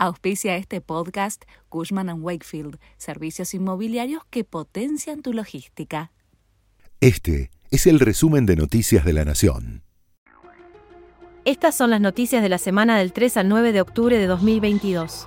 Auspicia 0.00 0.54
este 0.54 0.80
podcast 0.80 1.42
Cushman⁇ 1.68 2.06
Wakefield, 2.22 2.78
servicios 2.98 3.52
inmobiliarios 3.52 4.22
que 4.30 4.44
potencian 4.44 5.22
tu 5.22 5.32
logística. 5.32 6.12
Este 7.00 7.50
es 7.72 7.88
el 7.88 7.98
resumen 7.98 8.46
de 8.46 8.54
Noticias 8.54 9.04
de 9.04 9.12
la 9.12 9.24
Nación. 9.24 9.82
Estas 11.44 11.76
son 11.76 11.90
las 11.90 12.00
noticias 12.00 12.44
de 12.44 12.48
la 12.48 12.58
semana 12.58 12.96
del 12.96 13.12
3 13.12 13.38
al 13.38 13.48
9 13.48 13.72
de 13.72 13.80
octubre 13.80 14.16
de 14.18 14.28
2022. 14.28 15.26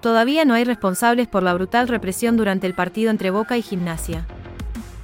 Todavía 0.00 0.46
no 0.46 0.54
hay 0.54 0.64
responsables 0.64 1.28
por 1.28 1.42
la 1.42 1.52
brutal 1.52 1.86
represión 1.86 2.38
durante 2.38 2.66
el 2.66 2.74
partido 2.74 3.10
entre 3.10 3.28
Boca 3.28 3.58
y 3.58 3.62
Gimnasia. 3.62 4.26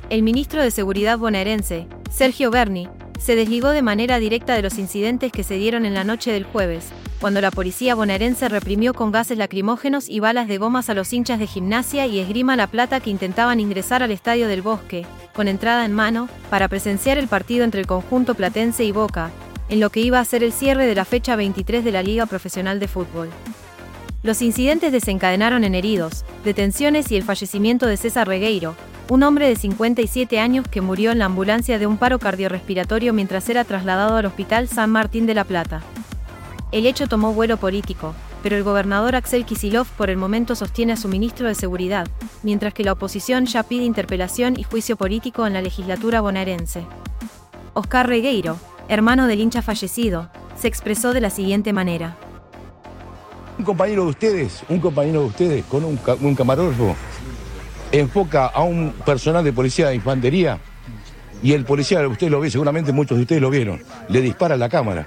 El 0.09 0.23
ministro 0.23 0.63
de 0.63 0.71
Seguridad 0.71 1.19
bonaerense, 1.19 1.87
Sergio 2.11 2.51
Berni, 2.51 2.89
se 3.19 3.37
desligó 3.37 3.69
de 3.69 3.83
manera 3.83 4.19
directa 4.19 4.55
de 4.55 4.63
los 4.63 4.79
incidentes 4.79 5.33
que 5.33 5.45
se 5.45 5.57
dieron 5.57 5.85
en 5.85 5.93
la 5.93 6.05
noche 6.05 6.33
del 6.33 6.45
jueves, 6.45 6.87
cuando 7.21 7.43
la 7.43 7.51
policía 7.51 7.95
bonaerense 7.95 8.49
reprimió 8.49 8.95
con 8.95 9.13
gases 9.13 9.37
lacrimógenos 9.37 10.09
y 10.09 10.21
balas 10.21 10.49
de 10.49 10.57
gomas 10.57 10.89
a 10.89 10.95
los 10.95 11.13
hinchas 11.13 11.39
de 11.39 11.47
gimnasia 11.47 12.07
y 12.07 12.19
esgrima 12.19 12.57
La 12.57 12.67
Plata 12.67 13.01
que 13.01 13.11
intentaban 13.11 13.61
ingresar 13.61 14.03
al 14.03 14.11
Estadio 14.11 14.49
del 14.49 14.63
Bosque, 14.63 15.05
con 15.35 15.47
entrada 15.47 15.85
en 15.85 15.93
mano, 15.93 16.31
para 16.49 16.69
presenciar 16.69 17.19
el 17.19 17.29
partido 17.29 17.65
entre 17.65 17.83
el 17.83 17.87
conjunto 17.87 18.35
platense 18.35 18.85
y 18.85 18.93
Boca, 18.93 19.31
en 19.69 19.81
lo 19.81 19.91
que 19.91 20.01
iba 20.01 20.19
a 20.19 20.25
ser 20.25 20.43
el 20.43 20.53
cierre 20.53 20.87
de 20.87 20.95
la 20.95 21.05
fecha 21.05 21.37
23 21.37 21.85
de 21.85 21.93
la 21.93 22.03
Liga 22.03 22.25
Profesional 22.25 22.81
de 22.81 22.89
Fútbol. 22.89 23.29
Los 24.23 24.41
incidentes 24.41 24.91
desencadenaron 24.91 25.65
en 25.65 25.75
heridos, 25.75 26.25
detenciones 26.43 27.13
y 27.13 27.17
el 27.17 27.23
fallecimiento 27.23 27.87
de 27.87 27.99
César 27.99 28.29
Regueiro, 28.29 28.77
un 29.11 29.23
hombre 29.25 29.47
de 29.47 29.57
57 29.57 30.39
años 30.39 30.67
que 30.69 30.81
murió 30.81 31.11
en 31.11 31.19
la 31.19 31.27
ambulancia 31.27 31.79
de 31.79 31.87
un 31.87 31.99
paro 31.99 32.19
cardiorrespiratorio 32.19 33.13
mientras 33.13 33.49
era 33.51 33.65
trasladado 33.65 34.17
al 34.17 34.27
Hospital 34.27 34.69
San 34.69 34.91
Martín 34.91 35.27
de 35.27 35.35
la 35.35 35.45
Plata. 35.45 35.83
El 36.73 36.87
hecho 36.87 37.09
tomó 37.09 37.33
vuelo 37.33 37.57
político, 37.57 38.15
pero 38.45 38.57
el 38.57 38.63
gobernador 38.63 39.17
Axel 39.17 39.45
Kisilov 39.45 39.89
por 39.97 40.09
el 40.09 40.17
momento 40.17 40.55
sostiene 40.55 40.93
a 40.93 40.97
su 40.97 41.09
ministro 41.09 41.49
de 41.49 41.57
Seguridad, 41.57 42.07
mientras 42.45 42.73
que 42.73 42.85
la 42.85 42.93
oposición 42.93 43.47
ya 43.47 43.65
pide 43.65 43.85
interpelación 43.85 44.59
y 44.59 44.63
juicio 44.63 44.97
político 44.97 45.47
en 45.47 45.53
la 45.53 45.63
legislatura 45.63 46.21
bonaerense. 46.21 46.85
Oscar 47.75 48.07
Regueiro, 48.07 48.57
hermano 48.89 49.27
del 49.27 49.41
hincha 49.41 49.63
fallecido, 49.63 50.31
se 50.57 50.69
expresó 50.69 51.13
de 51.13 51.21
la 51.21 51.31
siguiente 51.31 51.73
manera. 51.73 52.17
Un 53.59 53.65
compañero 53.65 54.05
de 54.05 54.11
ustedes, 54.11 54.63
un 54.69 54.79
compañero 54.79 55.23
de 55.23 55.27
ustedes 55.27 55.65
con 55.65 55.85
un, 55.85 55.99
un 56.21 56.35
camarógrafo 56.37 56.95
enfoca 57.91 58.47
a 58.47 58.63
un 58.63 58.95
personal 59.05 59.43
de 59.43 59.53
policía 59.53 59.89
de 59.89 59.97
infantería 59.97 60.61
y 61.43 61.53
el 61.53 61.65
policía, 61.65 62.07
usted 62.07 62.29
lo 62.29 62.39
ve, 62.39 62.51
seguramente 62.51 62.93
muchos 62.93 63.17
de 63.17 63.23
ustedes 63.23 63.43
lo 63.43 63.51
vieron, 63.51 63.83
le 64.09 64.21
dispara 64.21 64.55
a 64.55 64.59
la 64.59 64.69
cámara. 64.69 65.07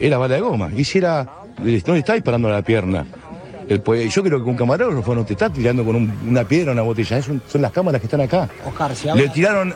Era 0.00 0.18
bala 0.18 0.34
de 0.34 0.40
goma. 0.40 0.70
Y 0.74 0.84
si 0.84 0.98
era, 0.98 1.26
no 1.58 1.64
le 1.64 1.98
está 1.98 2.14
disparando 2.14 2.48
a 2.48 2.52
la 2.52 2.62
pierna. 2.62 3.06
yo 3.68 4.22
creo 4.22 4.42
que 4.42 4.50
un 4.50 4.56
camarógrafo 4.56 5.14
no 5.14 5.24
te 5.24 5.34
está 5.34 5.50
tirando 5.50 5.84
con 5.84 5.96
una 6.26 6.44
piedra 6.44 6.70
o 6.70 6.74
una 6.74 6.82
botella. 6.82 7.20
son 7.22 7.42
las 7.54 7.72
cámaras 7.72 8.00
que 8.00 8.06
están 8.06 8.20
acá. 8.20 8.48
le 9.14 9.28
tiraron 9.28 9.74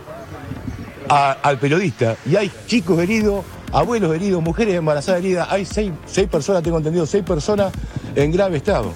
al 1.08 1.58
periodista 1.58 2.16
y 2.24 2.36
hay 2.36 2.50
chicos 2.66 2.98
heridos, 2.98 3.44
abuelos 3.72 4.14
heridos, 4.14 4.42
mujeres 4.42 4.74
embarazadas 4.74 5.20
heridas. 5.20 5.48
Hay 5.50 5.64
seis, 5.64 5.92
seis 6.06 6.28
personas, 6.28 6.62
tengo 6.62 6.78
entendido, 6.78 7.06
seis 7.06 7.24
personas 7.24 7.72
en 8.14 8.30
grave 8.32 8.58
estado. 8.58 8.92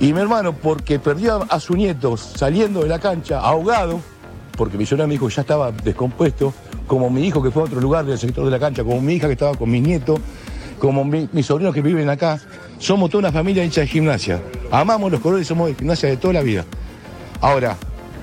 Y 0.00 0.14
mi 0.14 0.20
hermano, 0.20 0.54
porque 0.54 0.98
perdió 0.98 1.46
a 1.48 1.60
su 1.60 1.74
nieto 1.76 2.16
saliendo 2.16 2.82
de 2.82 2.88
la 2.88 2.98
cancha, 2.98 3.40
ahogado, 3.40 4.00
porque 4.56 4.78
mi 4.78 4.86
señora 4.86 5.06
me 5.06 5.12
dijo 5.12 5.28
ya 5.28 5.42
estaba 5.42 5.72
descompuesto, 5.72 6.54
como 6.90 7.08
mi 7.08 7.24
hijo 7.24 7.40
que 7.40 7.52
fue 7.52 7.62
a 7.62 7.66
otro 7.66 7.80
lugar 7.80 8.04
del 8.04 8.18
sector 8.18 8.44
de 8.44 8.50
la 8.50 8.58
cancha, 8.58 8.82
como 8.82 9.00
mi 9.00 9.14
hija 9.14 9.28
que 9.28 9.34
estaba 9.34 9.54
con 9.54 9.70
mis 9.70 9.80
nietos, 9.80 10.18
como 10.80 11.04
mis 11.04 11.46
sobrinos 11.46 11.72
que 11.72 11.82
viven 11.82 12.10
acá, 12.10 12.40
somos 12.80 13.10
toda 13.10 13.20
una 13.20 13.32
familia 13.32 13.64
hincha 13.64 13.82
de 13.82 13.86
gimnasia. 13.86 14.42
Amamos 14.72 15.12
los 15.12 15.20
colores, 15.20 15.46
somos 15.46 15.68
de 15.68 15.76
gimnasia 15.76 16.08
de 16.08 16.16
toda 16.16 16.34
la 16.34 16.42
vida. 16.42 16.64
Ahora, 17.40 17.76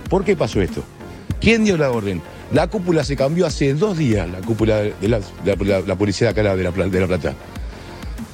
¿por 0.10 0.26
qué 0.26 0.36
pasó 0.36 0.62
esto? 0.62 0.84
¿Quién 1.40 1.64
dio 1.64 1.78
la 1.78 1.92
orden? 1.92 2.22
La 2.52 2.68
cúpula 2.68 3.06
se 3.06 3.16
cambió 3.16 3.46
hace 3.46 3.74
dos 3.74 3.98
días, 3.98 4.30
la 4.30 4.40
cúpula 4.40 4.80
de 4.80 5.08
la, 5.08 5.96
policía 5.96 6.28
de 6.28 6.32
acá 6.32 6.54
de 6.54 6.64
la, 6.66 6.72
de 6.72 7.00
la 7.00 7.08
Plata. 7.08 7.36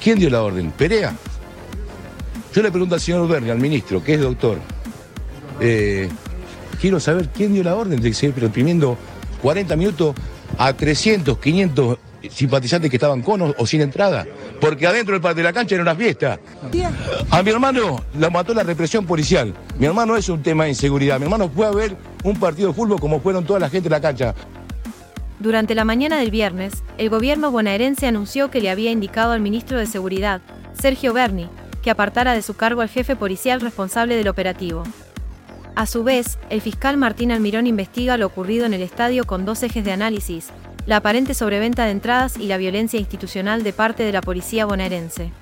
¿Quién 0.02 0.18
dio 0.18 0.30
la 0.30 0.42
orden? 0.42 0.72
¿Perea? 0.72 1.14
Yo 2.52 2.60
le 2.60 2.72
pregunto 2.72 2.96
al 2.96 3.00
señor 3.00 3.28
Berni, 3.28 3.50
al 3.50 3.60
ministro, 3.60 4.02
que 4.02 4.14
es 4.14 4.20
doctor, 4.20 4.58
eh, 5.60 6.08
quiero 6.80 6.98
saber 6.98 7.28
quién 7.28 7.54
dio 7.54 7.62
la 7.62 7.76
orden 7.76 8.00
de 8.00 8.12
seguir 8.12 8.34
reprimiendo 8.40 8.98
40 9.44 9.76
minutos 9.76 10.16
a 10.56 10.72
300, 10.72 11.36
500 11.36 11.98
simpatizantes 12.30 12.90
que 12.90 12.96
estaban 12.96 13.20
con 13.20 13.42
o, 13.42 13.66
sin 13.66 13.82
entrada, 13.82 14.26
porque 14.58 14.86
adentro 14.86 15.18
del 15.18 15.36
de 15.36 15.42
la 15.42 15.52
cancha 15.52 15.74
era 15.74 15.82
una 15.82 15.94
fiesta. 15.94 16.40
A 17.28 17.42
mi 17.42 17.50
hermano 17.50 18.02
la 18.18 18.30
mató 18.30 18.54
la 18.54 18.62
represión 18.62 19.04
policial. 19.04 19.52
Mi 19.78 19.84
hermano 19.84 20.16
es 20.16 20.30
un 20.30 20.42
tema 20.42 20.64
de 20.64 20.70
inseguridad. 20.70 21.18
Mi 21.18 21.24
hermano 21.24 21.50
fue 21.54 21.66
a 21.66 21.72
ver 21.72 21.94
un 22.22 22.40
partido 22.40 22.68
de 22.68 22.74
fútbol 22.74 22.98
como 22.98 23.20
fueron 23.20 23.44
toda 23.44 23.60
la 23.60 23.68
gente 23.68 23.90
de 23.90 23.94
la 23.94 24.00
cancha. 24.00 24.34
Durante 25.40 25.74
la 25.74 25.84
mañana 25.84 26.18
del 26.18 26.30
viernes, 26.30 26.82
el 26.96 27.10
gobierno 27.10 27.50
bonaerense 27.50 28.06
anunció 28.06 28.50
que 28.50 28.62
le 28.62 28.70
había 28.70 28.92
indicado 28.92 29.32
al 29.32 29.40
ministro 29.40 29.78
de 29.78 29.84
Seguridad, 29.84 30.40
Sergio 30.72 31.12
Berni, 31.12 31.50
que 31.82 31.90
apartara 31.90 32.32
de 32.32 32.40
su 32.40 32.54
cargo 32.54 32.80
al 32.80 32.88
jefe 32.88 33.14
policial 33.14 33.60
responsable 33.60 34.16
del 34.16 34.28
operativo. 34.28 34.84
A 35.74 35.86
su 35.86 36.04
vez, 36.04 36.38
el 36.50 36.60
fiscal 36.60 36.96
Martín 36.96 37.32
Almirón 37.32 37.66
investiga 37.66 38.16
lo 38.16 38.26
ocurrido 38.26 38.64
en 38.64 38.74
el 38.74 38.82
estadio 38.82 39.24
con 39.24 39.44
dos 39.44 39.62
ejes 39.64 39.84
de 39.84 39.90
análisis, 39.90 40.50
la 40.86 40.96
aparente 40.96 41.34
sobreventa 41.34 41.84
de 41.84 41.90
entradas 41.90 42.36
y 42.36 42.46
la 42.46 42.58
violencia 42.58 43.00
institucional 43.00 43.64
de 43.64 43.72
parte 43.72 44.04
de 44.04 44.12
la 44.12 44.20
policía 44.20 44.66
bonaerense. 44.66 45.32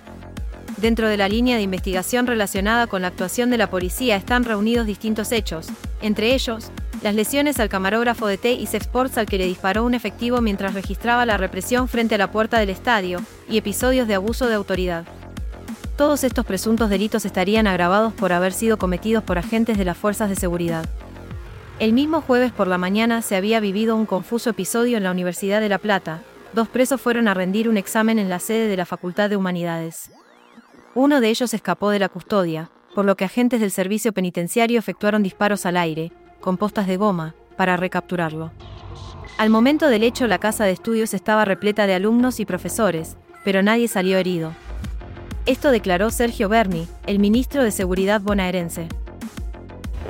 Dentro 0.79 1.07
de 1.07 1.19
la 1.19 1.29
línea 1.29 1.57
de 1.57 1.63
investigación 1.63 2.27
relacionada 2.27 2.87
con 2.87 3.03
la 3.03 3.09
actuación 3.09 3.51
de 3.51 3.59
la 3.59 3.69
policía 3.69 4.17
están 4.17 4.45
reunidos 4.45 4.87
distintos 4.87 5.33
hechos, 5.33 5.69
entre 6.01 6.35
ellos, 6.35 6.71
las 7.03 7.15
lesiones 7.15 7.61
al 7.61 7.69
camarógrafo 7.69 8.27
de 8.27 8.39
TIC 8.39 8.73
Sports 8.75 9.19
al 9.19 9.27
que 9.27 9.37
le 9.37 9.47
disparó 9.47 9.85
un 9.85 9.93
efectivo 9.93 10.41
mientras 10.41 10.73
registraba 10.73 11.27
la 11.27 11.37
represión 11.37 11.89
frente 11.89 12.15
a 12.15 12.19
la 12.19 12.31
puerta 12.31 12.59
del 12.59 12.71
estadio, 12.71 13.21
y 13.51 13.59
episodios 13.59 14.09
de 14.09 14.15
abuso 14.15 14.47
de 14.47 14.55
autoridad. 14.55 15.05
Todos 16.03 16.25
estos 16.25 16.45
presuntos 16.45 16.91
delitos 16.91 17.25
estarían 17.25 17.69
agravados 17.69 18.13
por 18.13 18.33
haber 18.33 18.53
sido 18.53 18.77
cometidos 18.77 19.23
por 19.23 19.39
agentes 19.39 19.79
de 19.79 19.85
las 19.85 19.97
fuerzas 19.97 20.29
de 20.29 20.35
seguridad. 20.35 20.85
El 21.79 21.93
mismo 21.93 22.21
jueves 22.21 22.51
por 22.51 22.67
la 22.67 22.77
mañana 22.77 23.23
se 23.23 23.37
había 23.37 23.61
vivido 23.61 23.95
un 23.95 24.05
confuso 24.05 24.51
episodio 24.51 24.97
en 24.97 25.05
la 25.05 25.13
Universidad 25.13 25.61
de 25.61 25.69
La 25.69 25.79
Plata. 25.79 26.21
Dos 26.55 26.67
presos 26.67 27.01
fueron 27.01 27.29
a 27.29 27.35
rendir 27.35 27.69
un 27.69 27.77
examen 27.77 28.19
en 28.19 28.29
la 28.29 28.41
sede 28.41 28.67
de 28.67 28.77
la 28.77 28.85
Facultad 28.85 29.31
de 29.31 29.37
Humanidades. 29.37 30.11
Uno 30.97 31.21
de 31.21 31.29
ellos 31.29 31.55
escapó 31.55 31.91
de 31.91 32.01
la 32.01 32.09
custodia, 32.09 32.73
por 32.97 33.05
lo 33.05 33.17
que 33.17 33.25
agentes 33.25 33.61
del 33.61 33.71
servicio 33.71 34.13
penitenciario 34.13 34.81
efectuaron 34.81 35.23
disparos 35.23 35.67
al 35.67 35.77
aire, 35.77 36.11
con 36.41 36.57
postas 36.57 36.89
de 36.89 36.97
goma, 36.97 37.37
para 37.57 37.77
recapturarlo. 37.77 38.51
Al 39.39 39.51
momento 39.51 39.87
del 39.87 40.03
hecho 40.03 40.27
la 40.27 40.39
casa 40.39 40.65
de 40.65 40.73
estudios 40.73 41.15
estaba 41.15 41.45
repleta 41.45 41.87
de 41.87 41.95
alumnos 41.95 42.41
y 42.41 42.45
profesores, 42.45 43.17
pero 43.45 43.63
nadie 43.63 43.87
salió 43.87 44.19
herido. 44.19 44.53
Esto 45.45 45.73
declaró 45.73 46.11
Sergio 46.11 46.49
Berni, 46.49 46.87
el 47.09 47.19
ministro 47.19 47.65
de 47.65 47.73
Seguridad 47.73 48.21
bonaerense. 48.21 48.87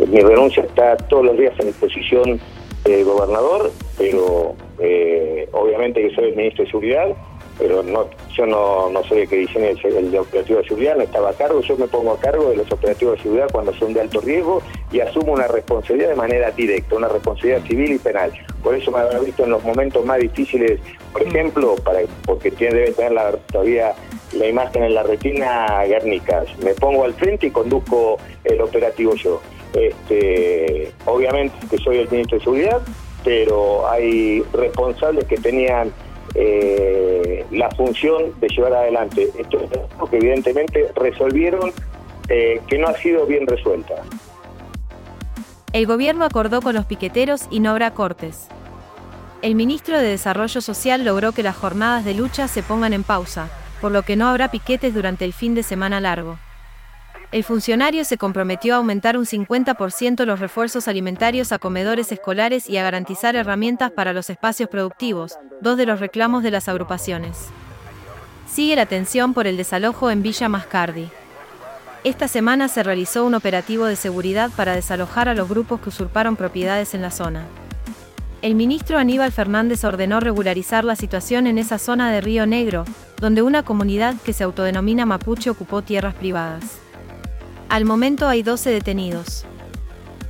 Mi 0.06 0.20
renuncia 0.20 0.62
está 0.62 0.98
todos 0.98 1.24
los 1.24 1.38
días 1.38 1.54
en 1.58 1.68
disposición 1.68 2.40
del 2.84 3.04
gobernador, 3.06 3.70
pero 3.96 4.54
eh, 4.78 5.48
obviamente 5.52 6.06
que 6.06 6.14
soy 6.14 6.24
el 6.26 6.36
ministro 6.36 6.64
de 6.64 6.70
Seguridad, 6.70 7.16
pero 7.58 7.82
no, 7.82 8.10
yo 8.36 8.44
no, 8.44 8.90
soy 9.08 9.20
el 9.20 9.28
que 9.28 9.36
diseña 9.36 9.68
el, 9.68 10.16
operativo 10.18 10.58
de 10.58 10.68
seguridad, 10.68 10.96
no 10.96 11.02
estaba 11.02 11.30
a 11.30 11.34
cargo, 11.34 11.60
yo 11.62 11.78
me 11.78 11.86
pongo 11.86 12.12
a 12.12 12.18
cargo 12.18 12.50
de 12.50 12.56
los 12.56 12.70
operativos 12.70 13.16
de 13.16 13.22
seguridad 13.22 13.48
cuando 13.52 13.72
son 13.74 13.94
de 13.94 14.02
alto 14.02 14.20
riesgo 14.20 14.60
y 14.90 15.00
asumo 15.00 15.32
una 15.32 15.48
responsabilidad 15.48 16.10
de 16.10 16.16
manera 16.16 16.50
directa, 16.50 16.96
una 16.96 17.08
responsabilidad 17.08 17.62
civil 17.66 17.92
y 17.92 17.98
penal. 17.98 18.32
Por 18.62 18.74
eso 18.74 18.90
me 18.90 18.98
habrá 18.98 19.18
visto 19.20 19.44
en 19.44 19.50
los 19.50 19.64
momentos 19.64 20.04
más 20.04 20.18
difíciles, 20.18 20.78
por 21.10 21.22
ejemplo, 21.22 21.76
para, 21.76 22.00
porque 22.26 22.50
tiene, 22.50 22.74
debe 22.74 22.92
tener 22.92 23.12
la, 23.12 23.32
todavía 23.50 23.94
la 24.32 24.48
imagen 24.48 24.82
en 24.84 24.94
la 24.94 25.02
retina 25.02 25.84
Guernica. 25.84 26.44
Me 26.62 26.74
pongo 26.74 27.04
al 27.04 27.14
frente 27.14 27.46
y 27.46 27.50
conduzco 27.50 28.18
el 28.44 28.60
operativo 28.60 29.14
yo. 29.14 29.40
Este, 29.74 30.92
obviamente 31.06 31.54
que 31.70 31.78
soy 31.78 31.98
el 31.98 32.10
ministro 32.10 32.38
de 32.38 32.44
Seguridad, 32.44 32.82
pero 33.24 33.88
hay 33.88 34.42
responsables 34.52 35.24
que 35.24 35.36
tenían 35.36 35.92
eh, 36.34 37.44
la 37.50 37.70
función 37.70 38.38
de 38.40 38.48
llevar 38.48 38.74
adelante 38.74 39.30
esto 39.38 39.58
que 40.10 40.16
evidentemente 40.16 40.90
resolvieron 40.94 41.72
eh, 42.28 42.60
que 42.66 42.78
no 42.78 42.88
ha 42.88 42.96
sido 42.96 43.26
bien 43.26 43.46
resuelta. 43.46 43.94
El 45.72 45.86
gobierno 45.86 46.24
acordó 46.24 46.60
con 46.60 46.74
los 46.74 46.84
piqueteros 46.84 47.46
y 47.50 47.60
no 47.60 47.70
habrá 47.70 47.92
cortes. 47.92 48.48
El 49.40 49.54
ministro 49.54 49.98
de 49.98 50.04
Desarrollo 50.04 50.60
Social 50.60 51.04
logró 51.04 51.32
que 51.32 51.42
las 51.42 51.56
jornadas 51.56 52.04
de 52.04 52.14
lucha 52.14 52.46
se 52.46 52.62
pongan 52.62 52.92
en 52.92 53.02
pausa, 53.02 53.50
por 53.82 53.90
lo 53.90 54.02
que 54.02 54.14
no 54.14 54.28
habrá 54.28 54.48
piquetes 54.48 54.94
durante 54.94 55.24
el 55.24 55.32
fin 55.32 55.56
de 55.56 55.64
semana 55.64 56.00
largo. 56.00 56.38
El 57.32 57.42
funcionario 57.42 58.04
se 58.04 58.16
comprometió 58.16 58.74
a 58.74 58.76
aumentar 58.76 59.16
un 59.18 59.26
50% 59.26 60.24
los 60.24 60.38
refuerzos 60.38 60.86
alimentarios 60.86 61.50
a 61.50 61.58
comedores 61.58 62.12
escolares 62.12 62.70
y 62.70 62.76
a 62.76 62.84
garantizar 62.84 63.34
herramientas 63.34 63.90
para 63.90 64.12
los 64.12 64.30
espacios 64.30 64.68
productivos, 64.68 65.36
dos 65.60 65.76
de 65.76 65.86
los 65.86 65.98
reclamos 65.98 66.44
de 66.44 66.52
las 66.52 66.68
agrupaciones. 66.68 67.48
Sigue 68.48 68.76
la 68.76 68.86
tensión 68.86 69.34
por 69.34 69.48
el 69.48 69.56
desalojo 69.56 70.12
en 70.12 70.22
Villa 70.22 70.48
Mascardi. 70.48 71.08
Esta 72.04 72.28
semana 72.28 72.68
se 72.68 72.84
realizó 72.84 73.24
un 73.24 73.34
operativo 73.34 73.86
de 73.86 73.96
seguridad 73.96 74.50
para 74.54 74.76
desalojar 74.76 75.28
a 75.28 75.34
los 75.34 75.48
grupos 75.48 75.80
que 75.80 75.88
usurparon 75.88 76.36
propiedades 76.36 76.94
en 76.94 77.02
la 77.02 77.10
zona. 77.10 77.46
El 78.42 78.54
ministro 78.54 78.98
Aníbal 78.98 79.32
Fernández 79.32 79.82
ordenó 79.82 80.20
regularizar 80.20 80.84
la 80.84 80.94
situación 80.94 81.48
en 81.48 81.58
esa 81.58 81.78
zona 81.78 82.12
de 82.12 82.20
Río 82.20 82.46
Negro, 82.46 82.84
donde 83.22 83.40
una 83.40 83.62
comunidad 83.62 84.16
que 84.24 84.32
se 84.32 84.42
autodenomina 84.42 85.06
mapuche 85.06 85.48
ocupó 85.48 85.80
tierras 85.80 86.12
privadas. 86.12 86.64
Al 87.68 87.84
momento 87.84 88.26
hay 88.26 88.42
12 88.42 88.70
detenidos. 88.70 89.44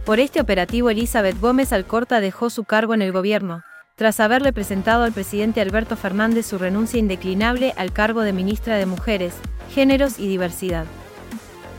Por 0.04 0.20
este 0.20 0.42
operativo 0.42 0.90
Elizabeth 0.90 1.40
Gómez 1.40 1.72
Alcorta 1.72 2.20
dejó 2.20 2.50
su 2.50 2.64
cargo 2.64 2.92
en 2.92 3.00
el 3.00 3.10
gobierno, 3.10 3.62
tras 3.96 4.20
haberle 4.20 4.52
presentado 4.52 5.04
al 5.04 5.12
presidente 5.12 5.62
Alberto 5.62 5.96
Fernández 5.96 6.44
su 6.44 6.58
renuncia 6.58 6.98
indeclinable 6.98 7.72
al 7.78 7.94
cargo 7.94 8.20
de 8.20 8.34
ministra 8.34 8.76
de 8.76 8.84
Mujeres, 8.84 9.32
Géneros 9.74 10.18
y 10.18 10.28
Diversidad. 10.28 10.84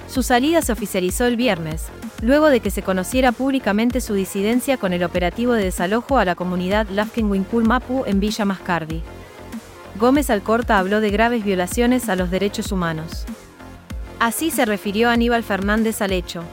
Su 0.07 0.24
salida 0.24 0.63
se 0.63 0.71
oficializó 0.71 1.27
el 1.27 1.38
viernes, 1.38 1.89
luego 2.24 2.50
de 2.50 2.60
que 2.60 2.71
se 2.71 2.81
conociera 2.81 3.31
públicamente 3.31 4.01
su 4.01 4.15
disidencia 4.15 4.77
con 4.77 4.94
el 4.94 5.04
operativo 5.04 5.54
de 5.54 5.65
desalojo 5.65 6.18
a 6.18 6.25
la 6.25 6.33
comunidad 6.33 6.88
Lafkenwinkul 6.89 7.65
Mapu 7.65 8.04
en 8.07 8.19
Villa 8.19 8.45
Mascardi. 8.45 9.04
Gómez 10.00 10.30
Alcorta 10.30 10.80
habló 10.80 11.01
de 11.01 11.12
graves 11.12 11.44
violaciones 11.44 12.10
a 12.10 12.16
los 12.16 12.31
derechos 12.31 12.72
humanos. 12.72 13.25
Así 14.19 14.51
se 14.51 14.66
refirió 14.66 15.10
Aníbal 15.10 15.44
Fernández 15.44 16.01
al 16.01 16.12
hecho. 16.12 16.44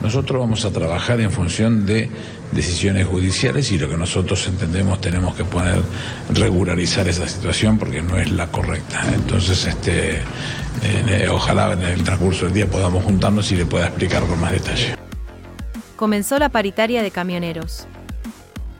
Nosotros 0.00 0.40
vamos 0.40 0.64
a 0.64 0.70
trabajar 0.70 1.20
en 1.20 1.30
función 1.30 1.84
de 1.84 2.08
decisiones 2.52 3.06
judiciales 3.06 3.70
y 3.70 3.78
lo 3.78 3.88
que 3.88 3.98
nosotros 3.98 4.46
entendemos 4.46 5.00
tenemos 5.00 5.34
que 5.34 5.44
poner 5.44 5.82
regularizar 6.32 7.06
esa 7.06 7.28
situación 7.28 7.78
porque 7.78 8.00
no 8.00 8.16
es 8.16 8.30
la 8.30 8.46
correcta. 8.46 9.02
Entonces, 9.14 9.66
este, 9.66 10.22
eh, 10.82 11.28
ojalá 11.30 11.74
en 11.74 11.82
el 11.82 12.02
transcurso 12.02 12.46
del 12.46 12.54
día 12.54 12.66
podamos 12.66 13.04
juntarnos 13.04 13.52
y 13.52 13.56
le 13.56 13.66
pueda 13.66 13.88
explicar 13.88 14.22
con 14.24 14.40
más 14.40 14.52
detalle. 14.52 14.96
Comenzó 15.96 16.38
la 16.38 16.48
paritaria 16.48 17.02
de 17.02 17.10
camioneros. 17.10 17.86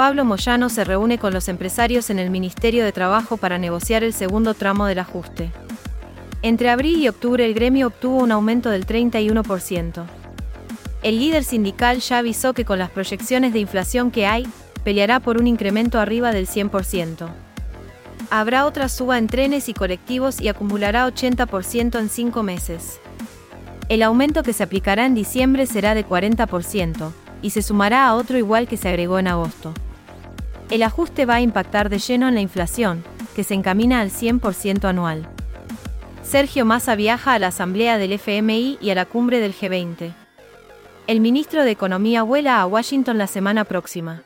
Pablo 0.00 0.25
Moyano 0.25 0.70
se 0.70 0.82
reúne 0.82 1.19
con 1.19 1.35
los 1.35 1.47
empresarios 1.49 2.08
en 2.08 2.19
el 2.19 2.31
Ministerio 2.31 2.87
de 2.87 2.91
Trabajo 2.91 3.37
para 3.37 3.58
negociar 3.58 4.02
el 4.02 4.14
segundo 4.14 4.55
tramo 4.55 4.87
del 4.87 4.99
ajuste. 4.99 5.50
Entre 6.41 6.70
abril 6.70 7.00
y 7.00 7.08
octubre 7.08 7.44
el 7.44 7.52
gremio 7.52 7.88
obtuvo 7.88 8.17
un 8.17 8.32
aumento 8.32 8.70
del 8.70 8.87
31%. 8.87 10.06
El 11.02 11.19
líder 11.19 11.44
sindical 11.44 11.99
ya 11.99 12.17
avisó 12.17 12.55
que 12.55 12.64
con 12.64 12.79
las 12.79 12.88
proyecciones 12.88 13.52
de 13.52 13.58
inflación 13.58 14.11
que 14.11 14.25
hay, 14.25 14.47
peleará 14.85 15.20
por 15.20 15.37
un 15.37 15.47
incremento 15.47 16.00
arriba 16.00 16.32
del 16.32 16.47
100%. 16.47 17.29
Habrá 18.31 18.64
otra 18.64 18.88
suba 18.88 19.19
en 19.19 19.26
trenes 19.26 19.69
y 19.69 19.75
colectivos 19.75 20.41
y 20.41 20.49
acumulará 20.49 21.06
80% 21.06 21.99
en 21.99 22.08
cinco 22.08 22.43
meses. 22.43 23.00
El 23.91 24.02
aumento 24.02 24.43
que 24.44 24.55
se 24.55 24.62
aplicará 24.62 25.05
en 25.05 25.14
diciembre 25.14 25.67
será 25.67 25.94
de 25.94 26.06
40% 26.06 27.12
y 27.43 27.50
se 27.50 27.61
sumará 27.61 28.06
a 28.06 28.14
otro 28.14 28.38
igual 28.38 28.67
que 28.67 28.79
se 28.79 28.88
agregó 28.88 29.19
en 29.19 29.29
agosto. 29.29 29.75
El 30.70 30.84
ajuste 30.84 31.26
va 31.26 31.34
a 31.34 31.40
impactar 31.40 31.88
de 31.88 31.99
lleno 31.99 32.28
en 32.28 32.34
la 32.34 32.40
inflación, 32.40 33.02
que 33.34 33.43
se 33.43 33.55
encamina 33.55 34.00
al 34.00 34.11
100% 34.11 34.84
anual. 34.84 35.28
Sergio 36.22 36.64
Massa 36.64 36.94
viaja 36.94 37.32
a 37.34 37.40
la 37.40 37.49
asamblea 37.49 37.99
del 37.99 38.12
FMI 38.12 38.78
y 38.81 38.90
a 38.90 38.94
la 38.94 39.05
cumbre 39.05 39.40
del 39.40 39.52
G20. 39.52 40.14
El 41.08 41.20
ministro 41.20 41.64
de 41.64 41.72
Economía 41.72 42.22
vuela 42.22 42.61
a 42.61 42.67
Washington 42.67 43.19
la 43.19 43.26
semana 43.26 43.64
próxima. 43.64 44.22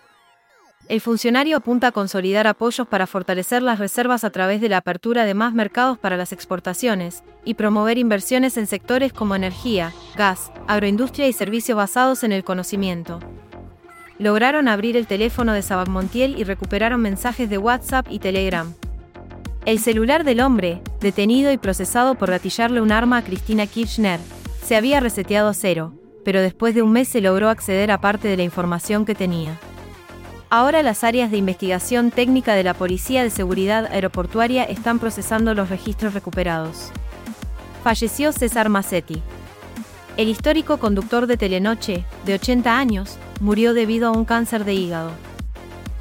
El 0.87 1.01
funcionario 1.01 1.57
apunta 1.57 1.87
a 1.87 1.93
consolidar 1.93 2.47
apoyos 2.47 2.87
para 2.87 3.07
fortalecer 3.07 3.63
las 3.63 3.79
reservas 3.79 4.23
a 4.23 4.29
través 4.29 4.61
de 4.61 4.69
la 4.69 4.77
apertura 4.77 5.25
de 5.25 5.33
más 5.33 5.55
mercados 5.55 5.97
para 5.97 6.19
las 6.19 6.31
exportaciones 6.33 7.23
y 7.47 7.55
promover 7.55 7.97
inversiones 7.97 8.59
en 8.59 8.67
sectores 8.67 9.15
como 9.15 9.35
energía, 9.35 9.95
gas, 10.15 10.53
agroindustria 10.67 11.27
y 11.27 11.33
servicios 11.33 11.79
basados 11.79 12.23
en 12.23 12.33
el 12.33 12.45
conocimiento. 12.45 13.21
Lograron 14.19 14.69
abrir 14.69 14.97
el 14.97 15.07
teléfono 15.07 15.53
de 15.53 15.63
Sabac 15.63 15.89
Montiel 15.89 16.39
y 16.39 16.45
recuperaron 16.45 17.01
mensajes 17.01 17.51
de 17.51 17.59
WhatsApp 17.59 18.07
y 18.11 18.19
Telegram. 18.19 18.73
El 19.67 19.79
celular 19.79 20.25
del 20.25 20.41
hombre, 20.41 20.83
detenido 21.01 21.51
y 21.53 21.59
procesado 21.59 22.15
por 22.15 22.31
gatillarle 22.31 22.81
un 22.81 22.93
arma 22.93 23.19
a 23.19 23.25
Cristina 23.25 23.67
Kirchner, 23.67 24.21
se 24.63 24.77
había 24.77 25.01
reseteado 25.01 25.49
a 25.49 25.55
cero 25.55 25.95
pero 26.25 26.41
después 26.41 26.75
de 26.75 26.83
un 26.83 26.91
mes 26.91 27.09
se 27.09 27.21
logró 27.21 27.51
acceder 27.51 27.91
a 27.91 28.01
parte 28.01 28.27
de 28.27 28.37
la 28.37 28.43
información 28.43 29.05
que 29.05 29.15
tenía. 29.15 29.59
Ahora 30.51 30.83
las 30.83 31.05
áreas 31.05 31.31
de 31.31 31.37
investigación 31.37 32.11
técnica 32.11 32.55
de 32.55 32.65
la 32.65 32.75
Policía 32.75 33.23
de 33.23 33.31
Seguridad 33.31 33.87
Aeroportuaria 33.87 34.65
están 34.65 34.99
procesando 34.99 35.55
los 35.55 35.69
registros 35.69 36.15
recuperados. 36.15 36.91
Falleció 37.83 38.33
César 38.33 38.69
Massetti. 38.69 39.23
El 40.17 40.29
histórico 40.29 40.79
conductor 40.79 41.27
de 41.27 41.37
Telenoche, 41.37 42.05
de 42.25 42.35
80 42.35 42.79
años, 42.79 43.19
murió 43.41 43.75
debido 43.75 44.09
a 44.09 44.13
un 44.13 44.25
cáncer 44.25 44.65
de 44.65 44.75
hígado. 44.75 45.13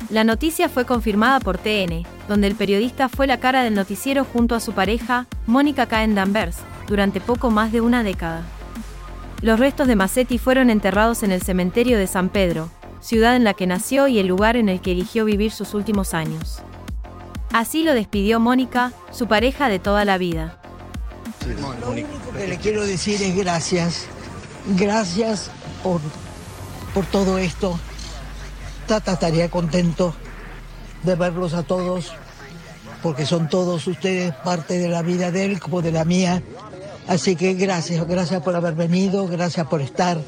La 0.09 0.23
noticia 0.23 0.69
fue 0.69 0.85
confirmada 0.85 1.39
por 1.39 1.57
TN, 1.57 2.05
donde 2.27 2.47
el 2.47 2.55
periodista 2.55 3.09
fue 3.09 3.25
la 3.25 3.39
cara 3.39 3.63
del 3.63 3.73
noticiero 3.73 4.25
junto 4.25 4.55
a 4.55 4.59
su 4.59 4.73
pareja, 4.73 5.27
Mónica 5.47 5.87
Caen 5.87 6.15
Danvers, 6.15 6.57
durante 6.87 7.21
poco 7.21 7.49
más 7.49 7.71
de 7.71 7.81
una 7.81 8.03
década. 8.03 8.43
Los 9.41 9.59
restos 9.59 9.87
de 9.87 9.95
Massetti 9.95 10.37
fueron 10.37 10.69
enterrados 10.69 11.23
en 11.23 11.31
el 11.31 11.41
cementerio 11.41 11.97
de 11.97 12.07
San 12.07 12.29
Pedro, 12.29 12.69
ciudad 13.01 13.35
en 13.35 13.43
la 13.43 13.53
que 13.53 13.67
nació 13.67 14.07
y 14.07 14.19
el 14.19 14.27
lugar 14.27 14.55
en 14.55 14.69
el 14.69 14.81
que 14.81 14.91
eligió 14.91 15.25
vivir 15.25 15.51
sus 15.51 15.73
últimos 15.73 16.13
años. 16.13 16.61
Así 17.51 17.83
lo 17.83 17.93
despidió 17.93 18.39
Mónica, 18.39 18.93
su 19.11 19.27
pareja 19.27 19.69
de 19.69 19.79
toda 19.79 20.05
la 20.05 20.17
vida. 20.17 20.59
Lo 21.81 21.91
único 21.91 22.09
que 22.35 22.47
le 22.47 22.57
quiero 22.57 22.85
decir 22.85 23.21
es 23.21 23.35
gracias. 23.35 24.07
Gracias 24.77 25.51
por, 25.83 25.99
por 26.93 27.05
todo 27.05 27.37
esto. 27.37 27.79
Tata 28.87 29.13
estaría 29.13 29.49
contento 29.49 30.13
de 31.03 31.15
verlos 31.15 31.53
a 31.53 31.63
todos, 31.63 32.13
porque 33.01 33.25
son 33.25 33.49
todos 33.49 33.87
ustedes 33.87 34.33
parte 34.33 34.77
de 34.77 34.89
la 34.89 35.01
vida 35.01 35.31
de 35.31 35.45
él 35.45 35.59
como 35.59 35.81
de 35.81 35.91
la 35.91 36.05
mía. 36.05 36.41
Así 37.07 37.35
que 37.35 37.53
gracias, 37.53 38.05
gracias 38.07 38.41
por 38.41 38.55
haber 38.55 38.73
venido, 38.75 39.27
gracias 39.27 39.67
por 39.67 39.81
estar, 39.81 40.19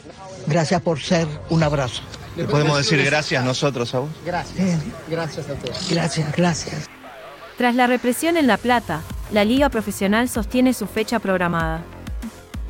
gracias 0.48 0.82
por 0.82 1.00
ser. 1.00 1.28
Un 1.50 1.64
abrazo. 1.64 2.02
¿Le 2.36 2.44
podemos 2.46 2.78
decir 2.78 3.02
gracias 3.04 3.44
nosotros 3.46 3.94
a 3.96 4.00
vos? 4.00 4.10
Gracias. 4.26 4.80
Gracias 5.10 5.50
a 5.50 5.54
todos. 5.54 5.90
Gracias, 5.90 6.36
gracias. 6.36 6.90
Tras 7.58 7.76
la 7.76 7.88
represión 7.88 8.36
en 8.36 8.48
La 8.48 8.58
Plata, 8.58 9.02
la 9.32 9.46
Liga 9.46 9.70
Profesional 9.70 10.28
sostiene 10.28 10.74
su 10.74 10.88
fecha 10.88 11.20
programada. 11.20 11.82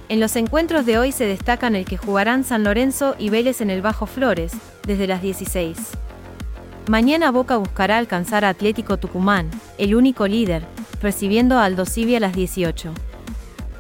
En 0.08 0.20
los 0.20 0.36
encuentros 0.36 0.86
de 0.86 1.00
hoy 1.00 1.12
se 1.12 1.26
destacan 1.26 1.76
el 1.76 1.86
que 1.86 1.98
jugarán 1.98 2.44
San 2.44 2.64
Lorenzo 2.64 3.16
y 3.18 3.32
Vélez 3.32 3.62
en 3.62 3.72
el 3.72 3.82
Bajo 3.82 4.06
Flores, 4.06 4.54
desde 4.86 5.08
las 5.08 5.24
16. 5.24 5.78
Mañana 6.88 7.32
Boca 7.32 7.58
buscará 7.58 7.98
alcanzar 7.98 8.46
a 8.46 8.50
Atlético 8.50 8.98
Tucumán, 8.98 9.50
el 9.80 9.96
único 9.96 10.28
líder, 10.28 10.64
recibiendo 11.02 11.58
a 11.58 11.66
Aldo 11.66 11.86
a 11.86 12.20
las 12.20 12.34
18. 12.34 12.94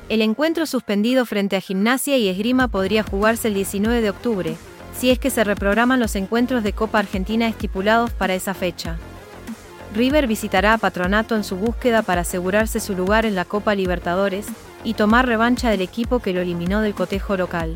El 0.09 0.23
encuentro 0.23 0.65
suspendido 0.65 1.27
frente 1.27 1.57
a 1.57 1.61
Gimnasia 1.61 2.17
y 2.17 2.27
Esgrima 2.27 2.69
podría 2.69 3.03
jugarse 3.03 3.49
el 3.49 3.53
19 3.53 4.01
de 4.01 4.09
octubre, 4.09 4.55
si 4.97 5.11
es 5.11 5.19
que 5.19 5.29
se 5.29 5.43
reprograman 5.43 5.99
los 5.99 6.15
encuentros 6.15 6.63
de 6.63 6.73
Copa 6.73 6.97
Argentina 6.97 7.47
estipulados 7.47 8.09
para 8.09 8.33
esa 8.33 8.55
fecha. 8.55 8.97
River 9.93 10.25
visitará 10.25 10.73
a 10.73 10.77
Patronato 10.79 11.35
en 11.35 11.43
su 11.43 11.55
búsqueda 11.55 12.01
para 12.01 12.21
asegurarse 12.21 12.79
su 12.79 12.95
lugar 12.95 13.27
en 13.27 13.35
la 13.35 13.45
Copa 13.45 13.75
Libertadores 13.75 14.47
y 14.85 14.93
tomar 14.93 15.25
revancha 15.25 15.69
del 15.69 15.81
equipo 15.81 16.19
que 16.19 16.31
lo 16.31 16.39
eliminó 16.39 16.79
del 16.81 16.93
cotejo 16.93 17.35
local. 17.35 17.75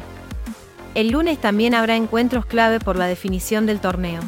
El 0.96 1.10
lunes 1.10 1.39
también 1.39 1.74
habrá 1.74 1.96
encuentros 1.96 2.46
clave 2.46 2.80
por 2.80 2.96
la 2.96 3.08
definición 3.08 3.66
del 3.66 3.82
torneo. 3.82 4.22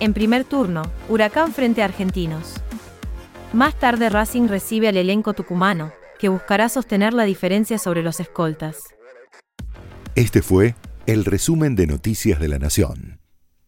En 0.00 0.12
primer 0.12 0.44
turno, 0.44 0.82
Huracán 1.08 1.52
frente 1.52 1.82
a 1.82 1.84
Argentinos. 1.84 2.54
Más 3.52 3.78
tarde 3.78 4.08
Racing 4.08 4.48
recibe 4.48 4.88
al 4.88 4.96
elenco 4.96 5.34
tucumano, 5.34 5.92
que 6.18 6.28
buscará 6.28 6.68
sostener 6.68 7.14
la 7.14 7.24
diferencia 7.24 7.78
sobre 7.78 8.02
los 8.02 8.18
escoltas. 8.18 8.94
Este 10.14 10.42
fue 10.42 10.74
el 11.06 11.24
resumen 11.24 11.76
de 11.76 11.86
Noticias 11.86 12.40
de 12.40 12.48
la 12.48 12.58
Nación. 12.58 13.23